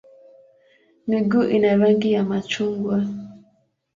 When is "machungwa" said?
2.23-3.05